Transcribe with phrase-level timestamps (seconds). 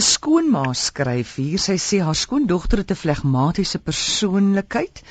[0.00, 1.60] 'n skoonma skryf hier.
[1.60, 5.02] Sy sê haar skoondogter het 'n flegmatiese persoonlikheid.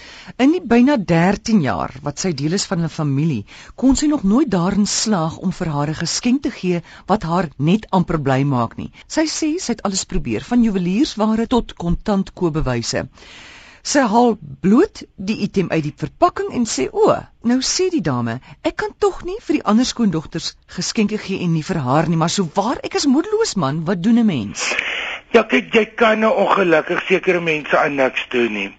[0.45, 4.23] In die byna 13 jaar wat sy deel is van 'n familie, kon sy nog
[4.23, 8.41] nooit daarin slaag om vir haar 'n geskenk te gee wat haar net amper bly
[8.43, 8.91] maak nie.
[9.07, 13.07] Sy sê sy het alles probeer, van juweliersware tot kontant koopbewyse.
[13.81, 18.39] Sy haal bloot die item uit die verpakking en sê: "O, nou sê die dame,
[18.63, 22.17] ek kan tog nie vir die ander skoondogters geskenke gee en nie vir haar nie,
[22.17, 24.75] maar sou waar ek is moedeloos man, wat doen 'n mens?"
[25.31, 28.77] Ja, kyk, jy kan nou ongelukkig sekere mense aan niks doen nie.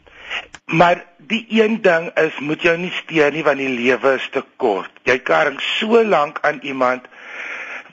[0.66, 4.42] Maar die een ding is, moet jou nie steur nie want die lewe is te
[4.56, 4.90] kort.
[5.06, 7.06] Jy kan so lank aan iemand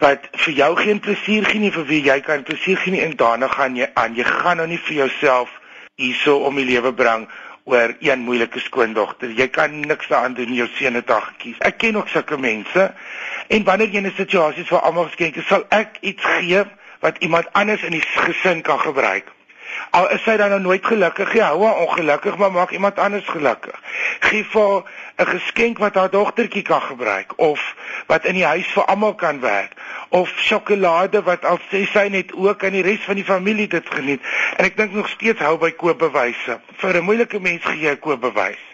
[0.01, 3.15] wat vir jou geen plesier gee nie vir wie jy kan plesier gee nie en
[3.17, 4.17] daarna gaan jy aan.
[4.17, 5.53] Jy gaan nou nie vir jouself
[5.97, 7.25] hierso om die lewe bring
[7.67, 9.31] oor een moeilike skoondogter.
[9.35, 11.57] Jy kan niks daaraan doen jou seun het haar gekies.
[11.67, 12.85] Ek ken ook sulke mense.
[13.51, 16.63] En wanneer jy in 'n situasie is waar almal geskenke sal ek iets gee
[16.99, 19.31] wat iemand anders in die gesin kan gebruik.
[19.91, 23.27] Al is sy dan nou nooit gelukkig nie, hou haar ongelukkig, maar maak iemand anders
[23.27, 23.79] gelukkig.
[24.19, 24.83] Gee vir
[25.17, 27.75] 'n geskenk wat haar dogtertjie kan gebruik of
[28.07, 29.73] wat in die huis vir almal kan werk
[30.09, 33.89] of sjokolade wat al sê sy net ook aan die res van die familie dit
[33.89, 34.21] geniet.
[34.57, 36.59] En ek dink nog steeds hou by koopbewyse.
[36.77, 38.66] Vir 'n moeilike mens gee jy koopbewys.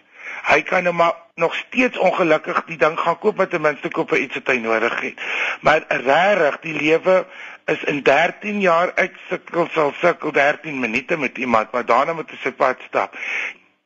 [0.44, 4.10] Hy kan nou maar nog steeds ongelukkig die ding gaan koop wat ten minste koop
[4.10, 5.22] vir iets wat hy nodig het.
[5.62, 7.26] Maar regtig, die lewe
[7.66, 12.30] is in 13 jaar uit sukkel sal sukkel 13 minute met iemand, maar daarna moet
[12.30, 13.16] jy se pad stap.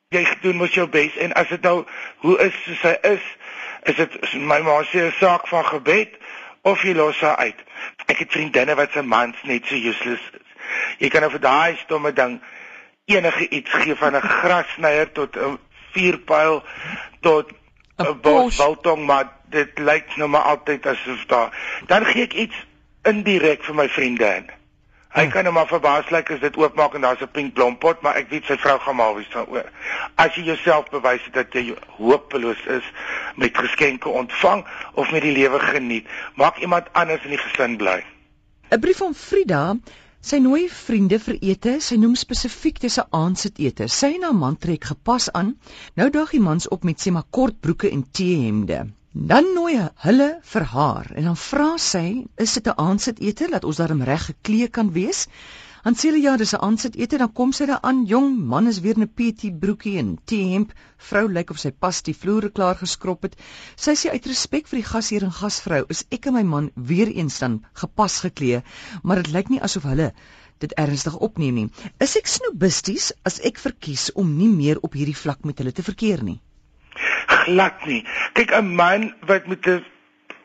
[0.09, 1.83] Jy doen mos jou bes en as dit nou
[2.23, 3.23] hoe is soos hy is
[3.87, 6.17] is dit my ma sê 'n saak van gebed
[6.61, 7.59] of jy los haar uit?
[8.07, 10.47] Ek het vriendinne wat se mans net so useless is.
[10.97, 12.41] Jy kan nou vir daai stomme ding
[13.05, 15.59] enige iets gee van 'n grassnyer tot 'n
[15.97, 16.61] vuurpyl
[17.25, 17.51] tot
[17.97, 21.49] 'n bosbaltong maar dit lyk nou maar altyd asof daar
[21.87, 22.65] dan gee ek iets
[23.03, 24.55] indirek vir my vriendin
[25.17, 25.31] Hy hmm.
[25.31, 28.29] kan hom maar verbaas lyk as dit oopmaak en daar's 'n pink blompot, maar ek
[28.29, 29.69] weet sy vrou gaan maar wys daaroor.
[30.15, 32.83] As jy jouself bewys dat jy hopeloos is
[33.35, 36.05] met geskenke ontvang of met die lewe geniet,
[36.35, 38.03] maak iemand anders in die gesin bly.
[38.69, 39.75] 'n Brief van Frida.
[40.25, 41.73] Sy nooi vriende vir ete.
[41.79, 43.87] Sy noem spesifiek dis 'n aandete.
[43.87, 45.55] Sy en haar man trek gepas aan.
[45.95, 48.79] Nou daag die mans op met sê maar kort broeke en T-hemde.
[49.13, 53.77] Dan nooi hulle vir haar en dan vra sy, "Is dit 'n aandete dat ons
[53.77, 55.27] daarom reg geklee kan wees?"
[55.87, 58.79] Dan sê hulle, "Ja, dis 'n aandete." Dan kom sy daar aan, jong man is
[58.79, 60.73] weer in 'n PT broekie en T-hemp.
[60.97, 63.35] Vrou lyk of sy pas die vloere klaar geskrob het.
[63.75, 67.07] Sy sê uit respek vir die gasheer en gasvrou, is ek en my man weer
[67.07, 68.61] eens dan gepas geklee,
[69.03, 70.11] maar dit lyk nie asof hulle
[70.59, 71.69] dit ernstig opneem nie.
[71.99, 75.83] Is ek snoebisties as ek verkies om nie meer op hierdie vlak met hulle te
[75.83, 76.41] verkeer nie?
[77.27, 78.03] glad nie.
[78.33, 79.85] Kyk 'n man wat met 'n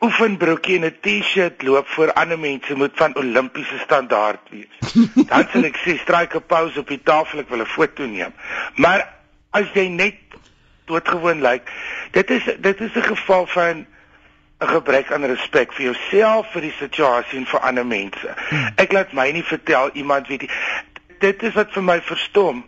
[0.03, 4.75] oefenbroekie en 'n T-shirt loop voor ander mense moet van Olimpiese standaard wees.
[5.31, 8.33] Dan sal ek sê stryk 'n pause op die tafel, ek wil 'n foto neem.
[8.75, 9.07] Maar
[9.51, 10.19] as jy net
[10.85, 11.71] doodgewoon lyk,
[12.11, 13.85] dit is dit is 'n geval van
[14.59, 18.33] 'n gebrek aan respek vir jouself, vir die situasie en vir ander mense.
[18.49, 18.69] Hmm.
[18.75, 20.51] Ek laat my nie vertel iemand weet nie.
[21.19, 22.65] Dit is wat vir my verstom.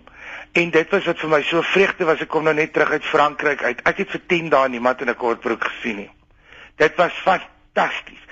[0.52, 2.22] En dit was wat vir my so vreugde was.
[2.22, 3.82] Ek kom nou net terug uit Frankryk uit.
[3.84, 6.15] Ek het vir 10 dae niemand in 'n kortbroek gesien nie.
[6.76, 8.24] Dit was fantasties.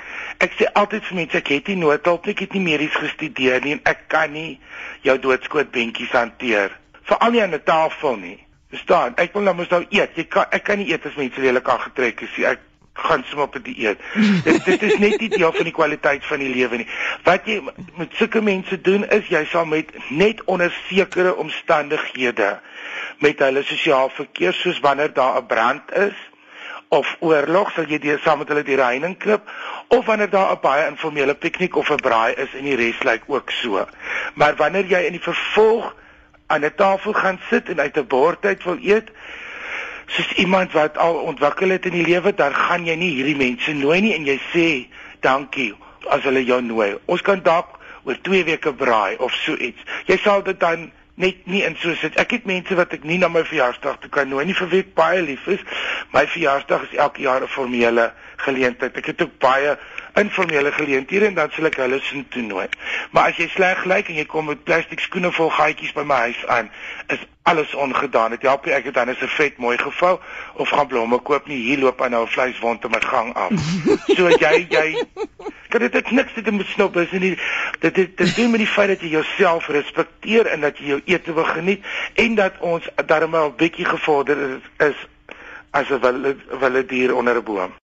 [0.44, 3.64] Ek sê altyd vir mense ek het nie noodhulp nie, ek het nie medies gestudeer
[3.64, 4.60] nie en ek kan nie
[5.08, 6.74] jou doodskoot bentjies hanteer.
[7.08, 8.40] Veral nie aan 'n tafel nie.
[8.74, 9.16] Verstaan?
[9.18, 10.16] Ek wil nou mos nou eet.
[10.16, 12.46] Jy kan ek kan nie eet as mense lelik aangetrek is nie.
[12.46, 12.60] Ek
[12.94, 14.00] gaan sommer op 'n dieet.
[14.48, 16.88] dit dit is net nie deel van die kwaliteit van die lewe nie.
[17.24, 17.62] Wat jy
[17.98, 22.60] met sulke mense doen is jy sal met net onder sekere omstandighede
[23.20, 26.18] met hulle sosiaal verkeer soos wanneer daar 'n brand is
[26.94, 29.50] of oorlog sal jy dit saam met hulle die reining klip
[29.96, 33.24] of wanneer daar 'n baie informele piknik of 'n braai is en die res lyk
[33.28, 33.88] ook so.
[34.34, 35.96] Maar wanneer jy in die vervolg
[36.48, 39.10] aan 'n tafel gaan sit en uit 'n bord uit wil eet,
[40.06, 43.74] soos iemand wat al ontwikkel het in die lewe, dan gaan jy nie hierdie mense
[43.74, 44.88] nooi nie en jy sê
[45.20, 45.74] dankie
[46.08, 46.98] as hulle jou nooi.
[47.06, 49.82] Ons kan dalk oor 2 weke braai of so iets.
[50.06, 52.16] Jy sal dit dan net nie in so sit.
[52.22, 54.84] Ek het mense wat ek nie na my verjaarsdag toe kan nooi nie vir wie
[54.86, 55.62] ek baie lief is.
[56.14, 58.98] My verjaarsdag is elke jaar 'n formele geleentheid.
[58.98, 59.78] Ek het ook baie
[60.14, 62.68] informele geleenthede en dan sal ek hulle sien toe nooi.
[63.12, 66.20] Maar as jy sleg lyk en jy kom met plastiek skoene vol gaatjies by my
[66.28, 66.70] huis aan,
[67.14, 68.36] is alles ongedaan.
[68.36, 70.20] Dit help nie ek het dan 'n servet mooi gevou
[70.54, 71.58] of gaan blomme koop nie.
[71.58, 73.52] Hier loop aan nou 'n vleiswond in my gang af.
[74.16, 75.06] So jy jy
[75.70, 77.38] kan dit ek niks te doen met snop is nie.
[77.80, 81.02] Dit dit dit doen met die feit dat jy jouself respekteer en dat jy jou
[81.06, 85.08] ete wil geniet en dat ons darmal 'n bietjie gevorder is
[85.72, 87.74] as 'n wille dier onder 'n boom.